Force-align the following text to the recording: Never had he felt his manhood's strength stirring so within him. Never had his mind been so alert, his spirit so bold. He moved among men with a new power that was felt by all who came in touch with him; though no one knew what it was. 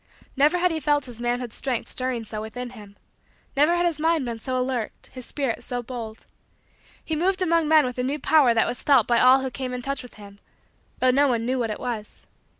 Never 0.35 0.57
had 0.57 0.71
he 0.71 0.79
felt 0.79 1.05
his 1.05 1.21
manhood's 1.21 1.53
strength 1.55 1.87
stirring 1.91 2.23
so 2.23 2.41
within 2.41 2.71
him. 2.71 2.97
Never 3.55 3.75
had 3.75 3.85
his 3.85 3.99
mind 3.99 4.25
been 4.25 4.39
so 4.39 4.59
alert, 4.59 5.11
his 5.13 5.27
spirit 5.27 5.63
so 5.63 5.83
bold. 5.83 6.25
He 7.05 7.15
moved 7.15 7.39
among 7.43 7.67
men 7.67 7.85
with 7.85 7.99
a 7.99 8.03
new 8.03 8.17
power 8.17 8.55
that 8.55 8.65
was 8.67 8.81
felt 8.81 9.05
by 9.05 9.19
all 9.19 9.41
who 9.41 9.51
came 9.51 9.75
in 9.75 9.83
touch 9.83 10.01
with 10.01 10.15
him; 10.15 10.39
though 10.97 11.11
no 11.11 11.27
one 11.27 11.45
knew 11.45 11.59
what 11.59 11.69
it 11.69 11.79
was. 11.79 12.25